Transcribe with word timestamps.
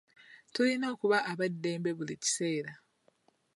Tulina 0.53 0.85
okuba 0.93 1.17
ab'eddembe 1.31 1.89
buli 1.97 2.15
kiseera. 2.21 2.71